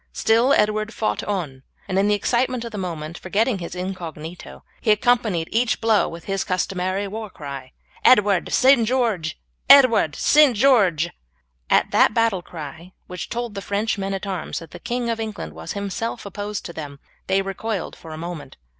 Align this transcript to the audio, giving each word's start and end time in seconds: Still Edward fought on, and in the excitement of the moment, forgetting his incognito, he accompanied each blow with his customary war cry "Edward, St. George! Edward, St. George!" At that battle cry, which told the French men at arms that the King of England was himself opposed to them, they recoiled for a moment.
Still 0.13 0.51
Edward 0.53 0.95
fought 0.95 1.23
on, 1.25 1.61
and 1.87 1.99
in 1.99 2.07
the 2.07 2.15
excitement 2.15 2.65
of 2.65 2.71
the 2.71 2.77
moment, 2.79 3.19
forgetting 3.19 3.59
his 3.59 3.75
incognito, 3.75 4.63
he 4.81 4.89
accompanied 4.89 5.47
each 5.51 5.79
blow 5.79 6.09
with 6.09 6.23
his 6.25 6.43
customary 6.43 7.07
war 7.07 7.29
cry 7.29 7.73
"Edward, 8.03 8.51
St. 8.51 8.87
George! 8.87 9.39
Edward, 9.69 10.15
St. 10.15 10.57
George!" 10.57 11.11
At 11.69 11.91
that 11.91 12.15
battle 12.15 12.41
cry, 12.41 12.93
which 13.05 13.29
told 13.29 13.53
the 13.53 13.61
French 13.61 13.99
men 13.99 14.15
at 14.15 14.25
arms 14.25 14.57
that 14.57 14.71
the 14.71 14.79
King 14.79 15.07
of 15.07 15.19
England 15.19 15.53
was 15.53 15.73
himself 15.73 16.25
opposed 16.25 16.65
to 16.65 16.73
them, 16.73 16.99
they 17.27 17.43
recoiled 17.43 17.95
for 17.95 18.11
a 18.11 18.17
moment. 18.17 18.57